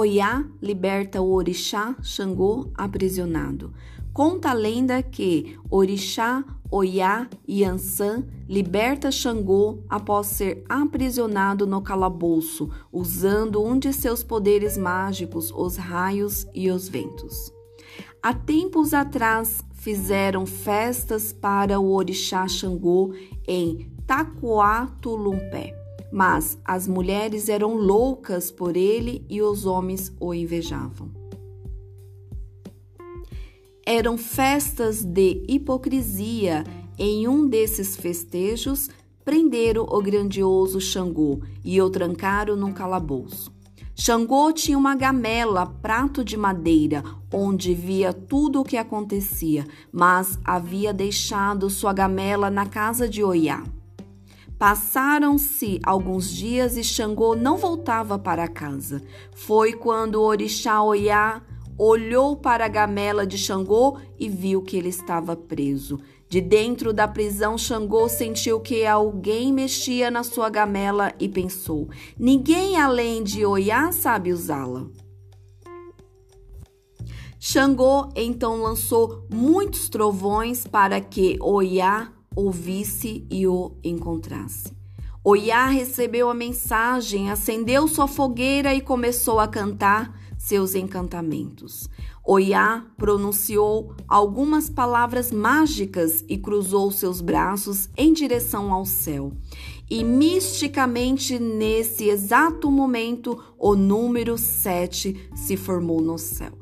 Oiá 0.00 0.44
liberta 0.62 1.20
o 1.20 1.32
orixá 1.32 1.96
Xangô 2.00 2.70
aprisionado. 2.72 3.74
Conta 4.12 4.50
a 4.50 4.52
lenda 4.52 5.02
que 5.02 5.58
orixá, 5.68 6.44
Oiá 6.70 7.28
e 7.48 7.64
Ansan 7.64 8.22
liberta 8.48 9.10
Xangô 9.10 9.80
após 9.88 10.28
ser 10.28 10.62
aprisionado 10.68 11.66
no 11.66 11.82
calabouço, 11.82 12.70
usando 12.92 13.60
um 13.60 13.76
de 13.76 13.92
seus 13.92 14.22
poderes 14.22 14.78
mágicos, 14.78 15.50
os 15.50 15.76
raios 15.76 16.46
e 16.54 16.70
os 16.70 16.88
ventos. 16.88 17.52
Há 18.22 18.32
tempos 18.32 18.94
atrás 18.94 19.64
fizeram 19.72 20.46
festas 20.46 21.32
para 21.32 21.80
o 21.80 21.92
orixá 21.92 22.46
Xangô 22.46 23.12
em 23.48 23.90
Taquatulumpé 24.06 25.87
mas 26.12 26.58
as 26.64 26.86
mulheres 26.86 27.48
eram 27.48 27.76
loucas 27.76 28.50
por 28.50 28.76
ele 28.76 29.24
e 29.28 29.42
os 29.42 29.66
homens 29.66 30.12
o 30.20 30.32
invejavam. 30.32 31.10
Eram 33.84 34.18
festas 34.18 35.02
de 35.02 35.42
hipocrisia. 35.48 36.64
Em 36.98 37.28
um 37.28 37.48
desses 37.48 37.96
festejos, 37.96 38.90
prenderam 39.24 39.84
o 39.88 40.02
grandioso 40.02 40.80
Xangô 40.80 41.40
e 41.64 41.80
o 41.80 41.88
trancaram 41.88 42.56
num 42.56 42.72
calabouço. 42.72 43.52
Xangô 43.94 44.52
tinha 44.52 44.78
uma 44.78 44.94
gamela, 44.94 45.66
prato 45.66 46.24
de 46.24 46.36
madeira, 46.36 47.02
onde 47.32 47.74
via 47.74 48.12
tudo 48.12 48.60
o 48.60 48.64
que 48.64 48.76
acontecia, 48.76 49.66
mas 49.90 50.38
havia 50.44 50.92
deixado 50.92 51.68
sua 51.68 51.92
gamela 51.92 52.48
na 52.48 52.64
casa 52.64 53.08
de 53.08 53.24
Oiá. 53.24 53.64
Passaram-se 54.58 55.78
alguns 55.84 56.28
dias 56.28 56.76
e 56.76 56.82
Xangô 56.82 57.36
não 57.36 57.56
voltava 57.56 58.18
para 58.18 58.48
casa. 58.48 59.00
Foi 59.32 59.72
quando 59.72 60.16
o 60.16 60.24
orixá 60.24 60.82
Oiá 60.82 61.40
olhou 61.78 62.36
para 62.36 62.64
a 62.64 62.68
gamela 62.68 63.24
de 63.24 63.38
Xangô 63.38 63.98
e 64.18 64.28
viu 64.28 64.60
que 64.60 64.76
ele 64.76 64.88
estava 64.88 65.36
preso. 65.36 66.00
De 66.28 66.40
dentro 66.40 66.92
da 66.92 67.06
prisão, 67.06 67.56
Xangô 67.56 68.08
sentiu 68.08 68.58
que 68.58 68.84
alguém 68.84 69.52
mexia 69.52 70.10
na 70.10 70.24
sua 70.24 70.50
gamela 70.50 71.14
e 71.20 71.28
pensou: 71.28 71.88
ninguém 72.18 72.76
além 72.76 73.22
de 73.22 73.46
Oiá 73.46 73.92
sabe 73.92 74.32
usá-la. 74.32 74.88
Xangô 77.38 78.08
então 78.16 78.60
lançou 78.60 79.24
muitos 79.32 79.88
trovões 79.88 80.66
para 80.66 81.00
que 81.00 81.38
Oiá 81.40 82.12
ouvisse 82.38 83.26
e 83.28 83.48
o 83.48 83.72
encontrasse. 83.82 84.72
Oiá 85.24 85.66
recebeu 85.66 86.30
a 86.30 86.34
mensagem, 86.34 87.30
acendeu 87.30 87.88
sua 87.88 88.06
fogueira 88.06 88.72
e 88.72 88.80
começou 88.80 89.40
a 89.40 89.48
cantar 89.48 90.16
seus 90.38 90.76
encantamentos. 90.76 91.90
Oiá 92.24 92.86
pronunciou 92.96 93.92
algumas 94.06 94.70
palavras 94.70 95.32
mágicas 95.32 96.24
e 96.28 96.38
cruzou 96.38 96.92
seus 96.92 97.20
braços 97.20 97.88
em 97.96 98.12
direção 98.12 98.72
ao 98.72 98.86
céu. 98.86 99.32
E 99.90 100.04
misticamente, 100.04 101.40
nesse 101.40 102.08
exato 102.08 102.70
momento, 102.70 103.36
o 103.58 103.74
número 103.74 104.38
7 104.38 105.30
se 105.34 105.56
formou 105.56 106.00
no 106.00 106.16
céu. 106.16 106.52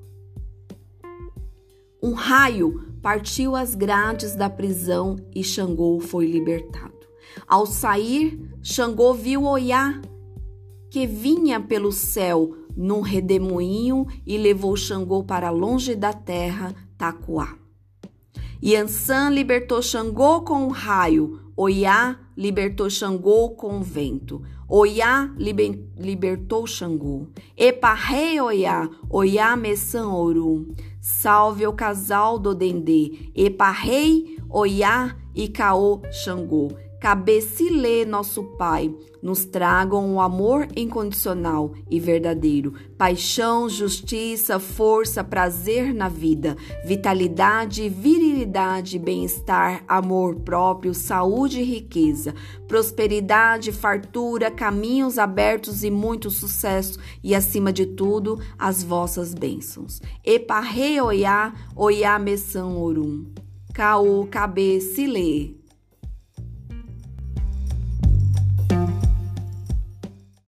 Um 2.03 2.15
raio 2.15 2.96
partiu 3.07 3.55
as 3.55 3.77
grades 3.77 4.35
da 4.35 4.51
prisão 4.51 5.15
e 5.33 5.45
Xangô 5.45 6.01
foi 6.01 6.27
libertado. 6.27 7.07
Ao 7.47 7.65
sair, 7.65 8.37
Xangô 8.61 9.15
viu 9.15 9.45
Oiá, 9.45 10.03
que 10.91 11.07
vinha 11.07 11.61
pelo 11.61 11.93
céu 11.93 12.53
num 12.77 13.01
redemoinho 13.03 14.07
e 14.27 14.37
levou 14.37 14.77
Xangô 14.77 15.23
para 15.23 15.51
longe 15.51 15.95
da 15.95 16.13
terra, 16.13 16.75
Tacuá. 16.99 17.66
Yansan 18.63 19.31
libertou 19.31 19.83
Xangô 19.83 20.41
com 20.41 20.67
o 20.67 20.71
raio, 20.71 21.41
Oiá 21.57 22.19
libertou 22.37 22.91
Xangô 22.91 23.51
com 23.51 23.79
o 23.79 23.83
vento. 23.83 24.43
Oiá 24.69 25.33
liber, 25.39 25.79
libertou 25.97 26.67
Xangô. 26.67 27.29
Eparrei 27.57 28.41
Oiá, 28.41 28.91
Oiá 29.09 29.57
Messan 29.57 30.09
Orum. 30.09 30.69
Salve 31.01 31.67
o 31.67 31.73
casal 31.73 32.39
do 32.39 32.55
Dendê, 32.55 33.31
Eparrei, 33.35 34.37
Oiá 34.51 35.17
e 35.35 35.49
Caô 35.49 36.03
Xangô. 36.11 36.86
Cabecilê, 37.07 38.05
nosso 38.05 38.43
Pai, 38.43 38.93
nos 39.23 39.45
tragam 39.45 40.13
o 40.13 40.21
amor 40.21 40.67
incondicional 40.75 41.73
e 41.89 42.01
verdadeiro, 42.01 42.75
paixão, 42.99 43.69
justiça, 43.69 44.59
força, 44.59 45.23
prazer 45.23 45.95
na 45.95 46.09
vida, 46.09 46.57
vitalidade, 46.85 47.89
virilidade, 47.89 48.99
bem-estar, 48.99 49.85
amor 49.87 50.41
próprio, 50.41 50.93
saúde 50.93 51.61
e 51.61 51.63
riqueza, 51.63 52.35
prosperidade, 52.67 53.71
fartura, 53.71 54.51
caminhos 54.51 55.17
abertos 55.17 55.85
e 55.85 55.93
muito 55.93 56.29
sucesso 56.29 56.99
e, 57.23 57.37
acima 57.37 57.73
de 57.73 57.87
tudo, 57.87 58.37
as 58.59 58.83
vossas 58.83 59.33
bênçãos. 59.33 60.03
Eparre 60.25 61.01
oiá, 61.01 61.55
oiá 61.77 62.19
messan 62.19 62.67
orum. 62.67 63.27
Caô 63.73 64.27
cabecilê. 64.27 65.66